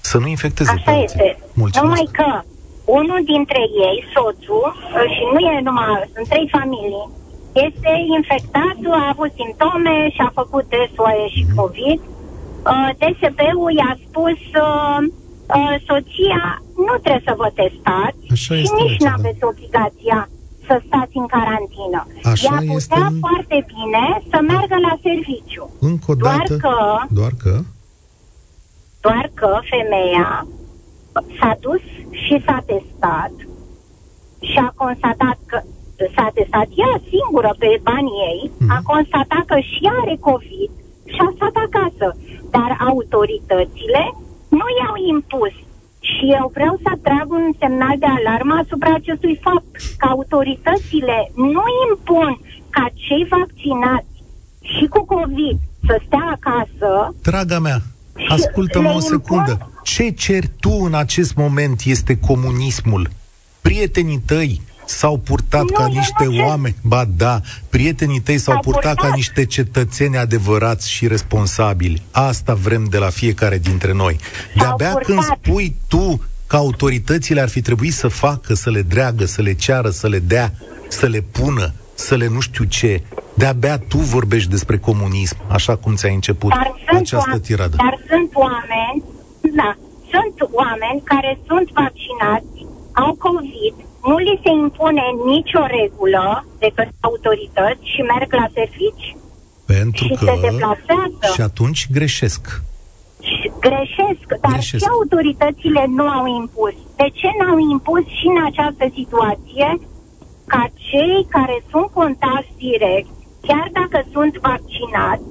[0.00, 1.04] Să nu infecteze pe Așa alții.
[1.20, 1.38] este.
[1.52, 1.82] Mulțumesc.
[1.98, 2.48] Numai că
[2.98, 4.66] unul dintre ei, soțul,
[5.14, 7.06] și nu e numai, sunt trei familii,
[7.66, 11.56] este infectat, a avut simptome și a făcut SOE și Mhm.
[11.60, 12.00] COVID.
[12.72, 14.98] Uh, DSP-ul i-a spus uh,
[15.58, 16.42] uh, soția,
[16.86, 19.18] nu trebuie să vă testați Așa și este nici legea, nu da.
[19.20, 20.20] aveți obligația
[20.66, 22.00] să stați în carantină.
[22.32, 25.64] Așa Ea putea este- foarte bine să meargă la serviciu.
[25.90, 26.74] Încă o Doar dată, că
[27.20, 27.54] doar că,
[29.06, 30.46] doar că femeia
[31.38, 31.84] s-a dus
[32.24, 33.34] și s-a testat
[34.50, 35.58] și a constatat că
[36.14, 38.70] s-a testat ea singură pe banii ei, Mhm.
[38.76, 40.70] a constatat că și ea are COVID
[41.12, 42.08] și a stat acasă.
[42.54, 44.02] Dar autoritățile
[44.58, 45.54] nu i-au impus.
[46.10, 51.64] Și eu vreau să trag un semnal de alarmă asupra acestui fapt, că autoritățile nu
[51.88, 52.30] impun
[52.70, 54.14] ca cei vaccinați
[54.60, 55.56] și cu COVID
[55.86, 57.84] să stea acasă draga mea, Și
[58.28, 59.70] ascultă-mă le o impun- secundă.
[59.82, 63.10] Ce ceri tu în acest moment este comunismul?
[63.60, 66.74] Prietenii tăi s-au purtat Nu, ca eu niște nu cer- oameni.
[66.82, 69.14] Ba da, prietenii tăi s-au S-au purtat, ca purtat.
[69.16, 72.02] niște cetățeni adevărați și responsabili.
[72.10, 74.16] Asta vrem de la fiecare dintre noi.
[74.56, 75.02] De-abia purtat.
[75.04, 79.52] când spui tu că autoritățile ar fi trebuit să facă, să le dreagă, să le
[79.52, 80.52] ceară, să le dea,
[80.88, 81.72] să le pună,
[82.06, 83.02] să le nu știu ce,
[83.34, 87.76] de-abia tu vorbești despre comunism, așa cum ți-ai început Dar sunt, această oameni, tiradă.
[87.84, 88.98] dar sunt oameni,
[89.60, 89.70] da,
[90.12, 92.56] sunt oameni care sunt vaccinați,
[93.02, 93.74] au COVID,
[94.08, 96.26] nu li se impune nicio regulă
[96.62, 99.06] de către autorități și merg la servici
[99.76, 100.24] Pentru și că...
[100.28, 101.24] se deplasează.
[101.34, 102.42] Și atunci greșesc.
[103.28, 104.82] și greșesc, dar Greșesc.
[104.84, 106.74] și autoritățile nu au impus.
[107.00, 109.68] De ce n-au impus și în această situație
[110.52, 113.10] ca cei care sunt contacti direct,
[113.46, 115.22] chiar dacă sunt vaccinați,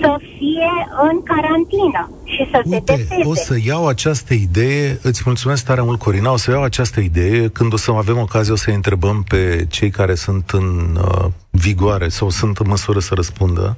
[0.00, 0.72] să fie
[1.10, 3.28] în carantină și să se Uite, testeze?
[3.28, 7.48] o să iau această idee, îți mulțumesc tare mult, Corina, o să iau această idee
[7.48, 12.08] când o să avem ocazie, o să întrebăm pe cei care sunt în uh, vigoare
[12.08, 13.76] sau sunt în măsură să răspundă,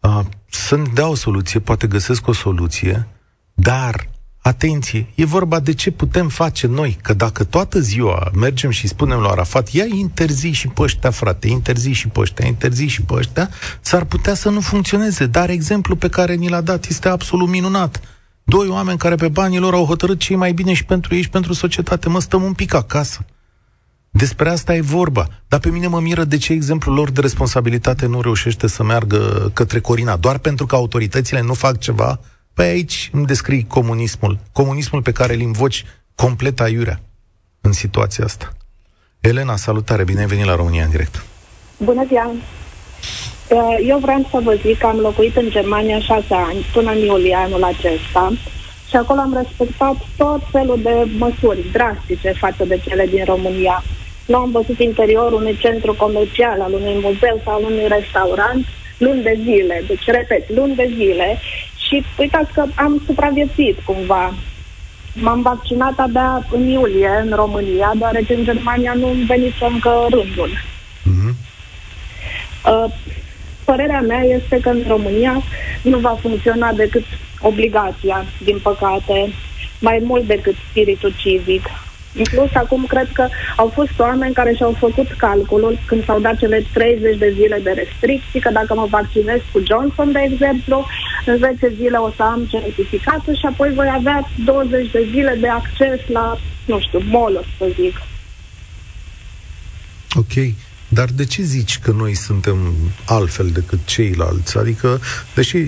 [0.00, 3.06] uh, să-mi dea o soluție, poate găsesc o soluție,
[3.54, 4.08] dar,
[4.40, 9.18] atenție, e vorba de ce putem face noi, că dacă toată ziua mergem și spunem
[9.18, 13.14] lui Arafat, ia interzi și pe ăștia, frate, interzi și pe ăștia, interzi și pe
[13.14, 13.50] ăștia,
[13.80, 18.00] s-ar putea să nu funcționeze, dar exemplul pe care ni l-a dat este absolut minunat.
[18.44, 21.22] Doi oameni care pe banii lor au hotărât ce e mai bine și pentru ei
[21.22, 22.08] și pentru societate.
[22.08, 23.24] Mă, stăm un pic acasă.
[24.10, 25.28] Despre asta e vorba.
[25.48, 29.50] Dar pe mine mă miră de ce exemplul lor de responsabilitate nu reușește să meargă
[29.54, 30.16] către Corina.
[30.16, 32.20] Doar pentru că autoritățile nu fac ceva?
[32.60, 34.38] Păi aici îmi descrii comunismul.
[34.52, 37.00] Comunismul pe care îl invoci complet aiurea
[37.60, 38.48] în situația asta.
[39.20, 41.24] Elena, salutare, bine ai venit la România în direct.
[41.76, 42.30] Bună ziua!
[42.30, 46.98] Uh, eu vreau să vă zic că am locuit în Germania șase ani, până în
[46.98, 48.32] iulie anul acesta,
[48.88, 53.84] și acolo am respectat tot felul de măsuri drastice față de cele din România.
[54.26, 58.66] Nu am văzut interiorul unui centru comercial, al unui muzeu sau al unui restaurant
[59.04, 59.84] luni de zile.
[59.86, 61.38] Deci, repet, luni de zile.
[61.90, 64.34] Și uitați că am supraviețuit cumva.
[65.14, 70.50] M-am vaccinat abia în iulie în România, deoarece în Germania nu venise încă rândul.
[70.50, 71.34] Mm-hmm.
[72.66, 72.92] Uh,
[73.64, 75.42] părerea mea este că în România
[75.82, 77.04] nu va funcționa decât
[77.40, 79.32] obligația, din păcate,
[79.80, 81.66] mai mult decât spiritul civic.
[82.14, 86.36] În plus, acum cred că au fost oameni care și-au făcut calculul când s-au dat
[86.38, 90.86] cele 30 de zile de restricții, că dacă mă vaccinez cu Johnson, de exemplu,
[91.26, 95.48] în 10 zile o să am certificatul și apoi voi avea 20 de zile de
[95.48, 97.94] acces la, nu știu, mall să zic.
[100.14, 100.54] Ok.
[100.88, 102.74] Dar de ce zici că noi suntem
[103.06, 104.58] altfel decât ceilalți?
[104.58, 105.00] Adică,
[105.34, 105.58] deși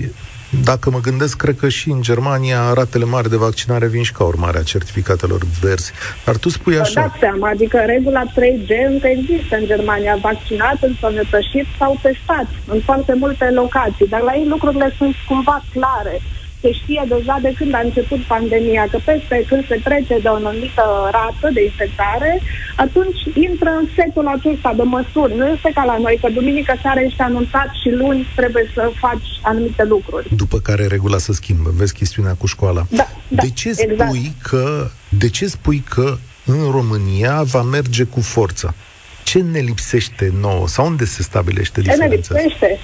[0.61, 4.23] dacă mă gândesc, cred că și în Germania ratele mari de vaccinare vin și ca
[4.23, 5.91] urmare a certificatelor verzi.
[6.25, 7.01] Dar tu spui așa...
[7.01, 10.17] Vă dați seama, adică regula 3G încă există în Germania.
[10.21, 14.07] Vaccinați, însănătoșiți sau testați în foarte multe locații.
[14.07, 16.21] Dar la ei lucrurile sunt cumva clare
[16.63, 20.35] se știe deja de când a început pandemia că peste când se trece de o
[20.41, 20.85] anumită
[21.17, 22.31] rată de infectare,
[22.85, 25.37] atunci intră în setul acesta de măsuri.
[25.39, 29.27] Nu este ca la noi, că duminică seara ești anunțat și luni trebuie să faci
[29.41, 30.35] anumite lucruri.
[30.35, 31.69] După care regula se schimbă.
[31.79, 32.83] Vezi chestiunea cu școala.
[32.89, 34.41] Da, da, de ce spui exact.
[34.49, 38.73] că de ce spui că în România va merge cu forța?
[39.23, 40.67] Ce ne lipsește nouă?
[40.67, 42.05] Sau unde se stabilește diferența?
[42.05, 42.79] Ce ne lipsește?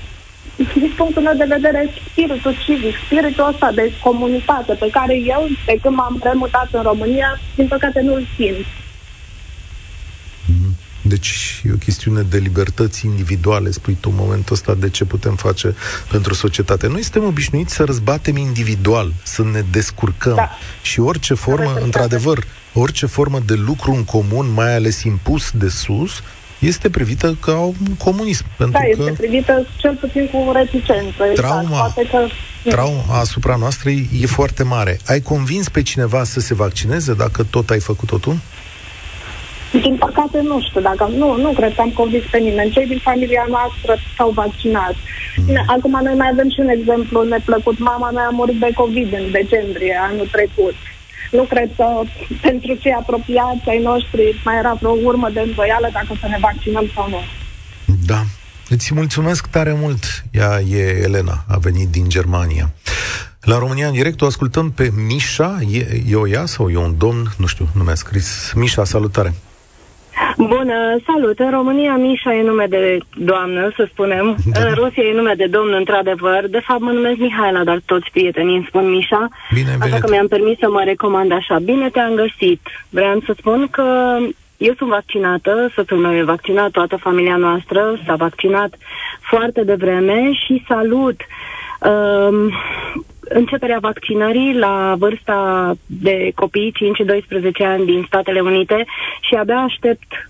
[0.73, 5.77] Din punctul meu de vedere, spiritul civic, spiritul ăsta de comunitate pe care eu, de
[5.81, 8.65] când m-am remutat în România, din păcate nu-l simt.
[10.45, 10.75] Mhm.
[11.01, 15.35] Deci e o chestiune de libertăți individuale, spui tu în momentul ăsta, de ce putem
[15.35, 15.75] face
[16.11, 16.87] pentru societate.
[16.87, 20.35] Noi suntem obișnuiți să răzbatem individual, să ne descurcăm.
[20.35, 20.49] Da.
[20.81, 22.43] Și orice formă, într-adevăr,
[22.73, 26.11] orice formă de lucru în comun, mai ales impus de sus,
[26.59, 28.45] este privită ca un comunism.
[28.57, 31.23] Pentru da, că este privită cel puțin cu reticență.
[31.29, 31.35] Exact.
[31.35, 32.31] Trauma, exact.
[32.63, 32.69] că...
[32.69, 33.89] trauma asupra noastră
[34.21, 34.99] e foarte mare.
[35.05, 38.41] Ai convins pe cineva să se vaccineze dacă tot ai făcut-o tu?
[39.71, 42.71] Din păcate nu știu dacă nu, nu cred că am convins pe nimeni.
[42.71, 44.95] Cei din familia noastră s-au vaccinat.
[45.35, 45.63] Mm.
[45.67, 47.79] Acum noi mai avem și un exemplu neplăcut.
[47.79, 50.75] Mama mea a murit de COVID în decembrie anul trecut.
[51.31, 51.85] Nu cred că
[52.41, 56.85] pentru cei apropiați ai noștri mai era vreo urmă de îndoială dacă să ne vaccinăm
[56.95, 57.21] sau nu.
[58.05, 58.23] Da.
[58.69, 60.23] Îți mulțumesc tare mult.
[60.31, 62.71] Ea e Elena, a venit din Germania.
[63.41, 65.59] La România în direct o ascultăm pe Mișa.
[65.71, 67.31] E, e o ea sau e un domn?
[67.37, 68.51] Nu știu, nu mi-a scris.
[68.55, 69.33] Mișa, salutare.
[70.37, 71.39] Bună, salut!
[71.39, 74.35] În România Mișa e nume de doamnă, să spunem.
[74.45, 74.59] Da.
[74.59, 76.47] În Rusia e nume de domn, într-adevăr.
[76.49, 79.27] De fapt, mă numesc Mihaela, dar toți prietenii îmi spun Mișa.
[79.53, 81.59] Bine Așa că mi-am permis să mă recomand așa.
[81.59, 82.61] Bine te-am găsit.
[82.89, 84.17] Vreau să spun că
[84.57, 88.73] eu sunt vaccinată, soțul meu e vaccinat, toată familia noastră s-a vaccinat
[89.21, 91.21] foarte devreme și salut
[91.81, 92.51] um,
[93.29, 96.73] începerea vaccinării la vârsta de copii
[97.61, 98.85] 5-12 ani din Statele Unite
[99.21, 100.29] și abia aștept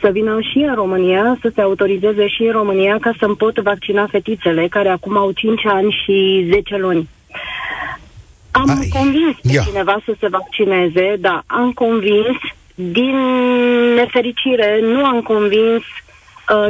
[0.00, 4.06] să vină și în România, să se autorizeze și în România ca să-mi pot vaccina
[4.06, 7.08] fetițele care acum au 5 ani și 10 luni.
[8.50, 9.62] Am Ai, convins pe ia.
[9.62, 12.36] cineva să se vaccineze, da, am convins.
[12.74, 13.16] Din
[13.94, 16.07] nefericire, nu am convins uh,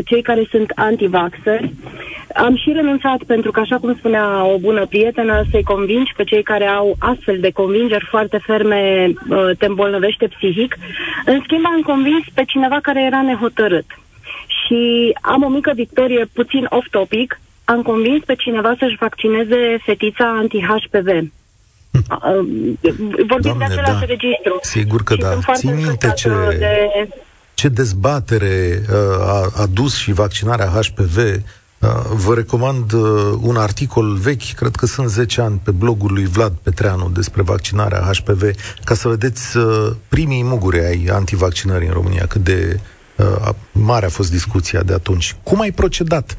[0.05, 1.73] cei care sunt anti-vaxxeri.
[2.35, 6.43] Am și renunțat pentru că, așa cum spunea o bună prietenă, să-i convingi pe cei
[6.43, 10.77] care au astfel de convingeri foarte ferme, uh, te îmbolnăvește psihic.
[11.25, 13.87] În schimb, am convins pe cineva care era nehotărât.
[14.47, 17.41] Și am o mică victorie puțin off-topic.
[17.65, 21.09] Am convins pe cineva să-și vaccineze fetița anti-HPV.
[21.09, 21.29] Uh,
[23.27, 24.07] vorbim Doamne, de același da.
[24.07, 24.59] registru.
[24.61, 25.53] Sigur că și da.
[25.55, 27.09] Țin minte ce, de...
[27.59, 31.17] ce dezbatere uh, a, a dus și vaccinarea HPV.
[31.17, 36.25] Uh, vă recomand uh, un articol vechi, cred că sunt 10 ani, pe blogul lui
[36.25, 38.51] Vlad Petreanu despre vaccinarea HPV,
[38.85, 42.81] ca să vedeți uh, primii muguri ai antivaccinării în România, cât de
[43.17, 45.37] uh, mare a fost discuția de atunci.
[45.43, 46.39] Cum ai procedat?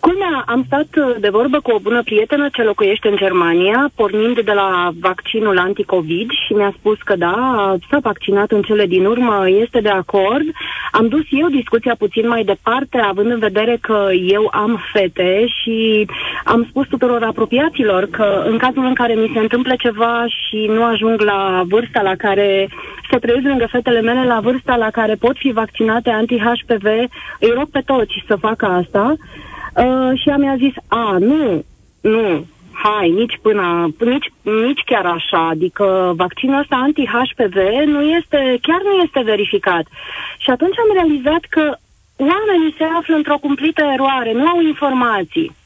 [0.00, 4.40] Culmea, am stat uh, de vorbă cu o bună prietenă ce locuiește în Germania, pornind
[4.40, 9.48] de la vaccinul anticovid și mi-a spus că da, s-a vaccinat în cele din urmă,
[9.48, 10.46] este de acord.
[10.92, 16.08] Am dus eu discuția puțin mai departe, având în vedere că eu am fete și
[16.44, 20.84] am spus tuturor apropiaților că în cazul în care mi se întâmplă ceva și nu
[20.84, 22.68] ajung la vârsta la care
[23.10, 26.86] să trăiesc lângă fetele mele la vârsta la care pot fi vaccinate anti-HPV,
[27.40, 29.14] îi rog pe toți să facă asta.
[29.74, 31.64] Uh, și ea mi-a zis, a, nu,
[32.00, 37.56] nu, hai, nici până, nici, nici chiar așa, adică vaccinul ăsta anti-HPV
[37.86, 39.86] nu este, chiar nu este verificat.
[40.38, 41.76] Și atunci am realizat că
[42.16, 45.56] oamenii se află într-o cumplită eroare, nu au informații.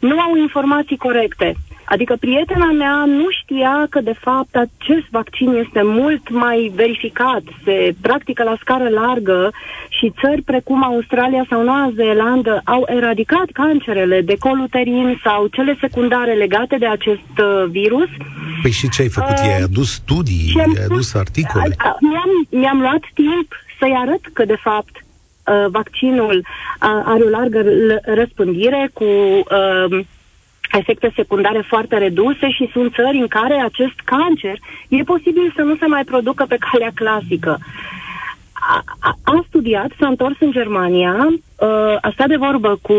[0.00, 1.54] Nu au informații corecte.
[1.94, 7.94] Adică prietena mea nu știa că, de fapt, acest vaccin este mult mai verificat, se
[8.00, 9.50] practică la scară largă
[9.88, 15.76] și țări precum Australia sau Noua Zeelandă au eradicat cancerele de col uterin sau cele
[15.80, 18.08] secundare legate de acest uh, virus.
[18.62, 19.38] Păi și ce ai făcut?
[19.38, 21.76] Uh, I-ai adus studii, i-ai adus articole?
[22.00, 27.64] Mi-am, mi-am luat timp să-i arăt că, de fapt, uh, vaccinul uh, are o largă
[28.04, 30.00] răspândire cu uh,
[30.78, 34.56] efecte secundare foarte reduse și sunt țări în care acest cancer
[34.88, 37.58] e posibil să nu se mai producă pe calea clasică.
[38.52, 42.94] A, a, a studiat, s-a întors în Germania, uh, a stat de vorbă cu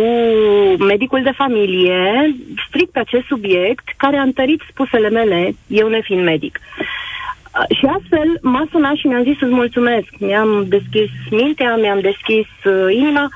[0.78, 2.36] medicul de familie,
[2.67, 6.59] strict pe acest subiect, care a întărit spusele mele, eu nefiind medic.
[6.59, 10.07] Uh, și astfel m-a sunat și mi-am zis să-ți mulțumesc.
[10.19, 13.30] Mi-am deschis mintea, mi-am deschis uh, inima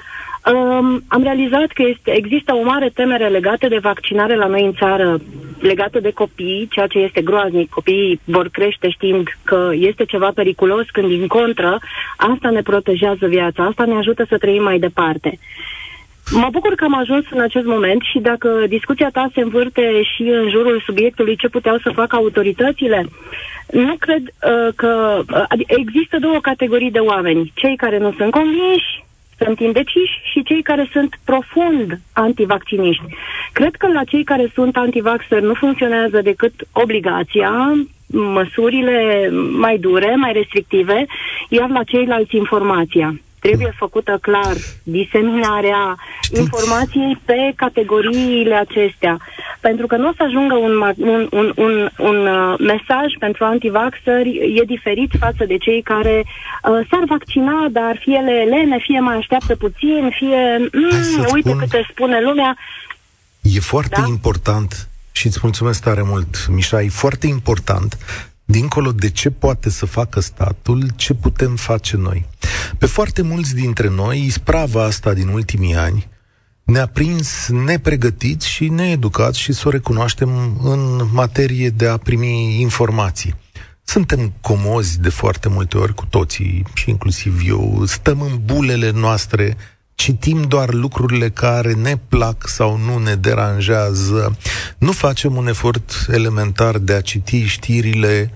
[0.54, 4.74] Um, am realizat că este, există o mare temere legată de vaccinare la noi în
[4.74, 5.20] țară,
[5.60, 7.70] legată de copii, ceea ce este groaznic.
[7.70, 11.80] Copiii vor crește știind că este ceva periculos, când din contră,
[12.18, 15.40] asta ne protejează viața, asta ne ajută să trăim mai departe.
[16.32, 20.22] Mă bucur că am ajuns în acest moment și dacă discuția ta se învârte și
[20.22, 23.06] în jurul subiectului ce puteau să facă autoritățile,
[23.72, 27.52] nu cred uh, că uh, există două categorii de oameni.
[27.56, 29.05] Cei care nu sunt convinși
[29.38, 33.04] sunt indeciși și cei care sunt profund antivacciniști.
[33.54, 37.74] Cred că la cei care sunt antivaxeri nu funcționează decât obligația,
[38.08, 41.06] măsurile mai dure, mai restrictive,
[41.50, 43.16] iar la ceilalți informația.
[43.48, 46.40] Trebuie făcută clar diseminarea Știți?
[46.40, 49.18] informației pe categoriile acestea.
[49.60, 54.58] Pentru că nu o să ajungă un, un, un, un, un uh, mesaj pentru antivaxări,
[54.60, 59.16] e diferit față de cei care uh, s-ar vaccina, dar fie le lene, fie mai
[59.16, 62.58] așteaptă puțin, fie mm, uite spun, câte spune lumea.
[63.42, 64.08] E foarte da?
[64.08, 67.98] important și îți mulțumesc tare mult, Mișa, e foarte important
[68.46, 72.26] dincolo de ce poate să facă statul, ce putem face noi.
[72.78, 76.08] Pe foarte mulți dintre noi, isprava asta din ultimii ani
[76.66, 83.36] ne-a prins nepregătiți și needucați și să o recunoaștem în materie de a primi informații.
[83.84, 89.58] Suntem comozi de foarte multe ori cu toții și inclusiv eu, stăm în bulele noastre,
[89.96, 94.38] citim doar lucrurile care ne plac sau nu ne deranjează,
[94.78, 98.32] nu facem un efort elementar de a citi știrile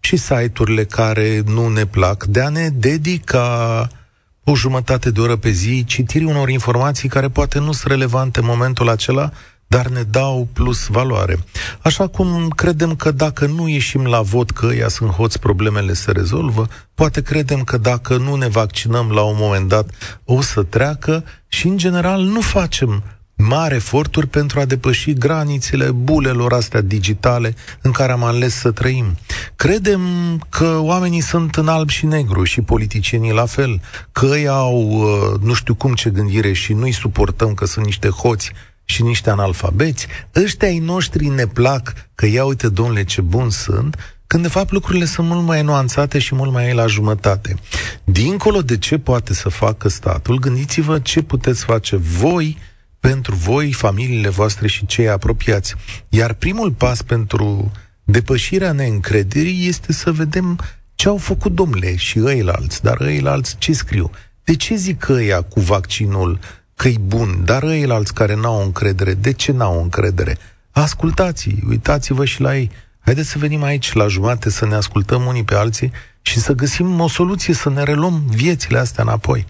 [0.00, 3.88] și site-urile care nu ne plac, de a ne dedica
[4.44, 8.46] o jumătate de oră pe zi citirii unor informații care poate nu sunt relevante în
[8.46, 9.30] momentul acela,
[9.76, 11.38] dar ne dau plus valoare.
[11.82, 16.12] Așa cum credem că dacă nu ieșim la vot că ăia sunt hoți, problemele se
[16.12, 19.90] rezolvă, poate credem că dacă nu ne vaccinăm la un moment dat
[20.24, 23.02] o să treacă și în general nu facem
[23.36, 29.16] mari eforturi pentru a depăși granițele bulelor astea digitale în care am ales să trăim.
[29.56, 30.00] Credem
[30.48, 33.80] că oamenii sunt în alb și negru și politicienii la fel,
[34.12, 38.08] că ei au uh, nu știu cum ce gândire și nu-i suportăm că sunt niște
[38.08, 38.52] hoți
[38.90, 43.96] și niște analfabeți, ăștia ai noștri ne plac că ia uite, domnule, ce bun sunt,
[44.26, 47.54] când de fapt lucrurile sunt mult mai nuanțate și mult mai la jumătate.
[48.04, 52.58] Dincolo de ce poate să facă statul, gândiți-vă ce puteți face voi
[53.00, 55.74] pentru voi, familiile voastre și cei apropiați.
[56.08, 57.72] Iar primul pas pentru
[58.04, 60.58] depășirea neîncrederii este să vedem
[60.94, 64.10] ce au făcut domnule și ăilalți, dar ăilalți ce scriu?
[64.44, 66.38] De ce zic ăia cu vaccinul
[66.80, 70.38] că e bun, dar ăilalți care n-au încredere, de ce n-au încredere?
[70.70, 72.70] Ascultați, uitați-vă și la ei.
[73.00, 77.00] Haideți să venim aici la jumate să ne ascultăm unii pe alții și să găsim
[77.00, 79.46] o soluție să ne reluăm viețile astea înapoi.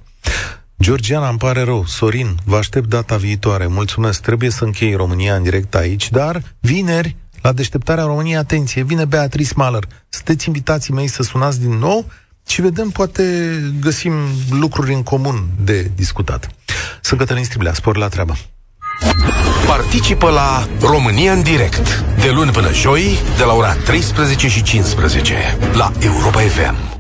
[0.81, 1.85] Georgiana, îmi pare rău.
[1.87, 3.67] Sorin, vă aștept data viitoare.
[3.67, 4.21] Mulțumesc.
[4.21, 9.53] Trebuie să închei România în direct aici, dar vineri, la deșteptarea României, atenție, vine Beatrice
[9.57, 9.85] Maler.
[10.09, 12.07] Sunteți invitații mei să sunați din nou
[12.47, 13.25] și vedem, poate
[13.81, 14.13] găsim
[14.51, 16.49] lucruri în comun de discutat.
[17.01, 18.37] Sunt Cătălin Striblea, spor la treabă.
[19.67, 25.59] Participă la România în direct de luni până joi de la ora 13 și 15
[25.73, 26.91] la Europa FM.